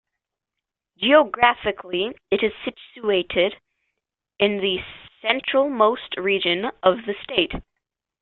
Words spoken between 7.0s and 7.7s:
the state.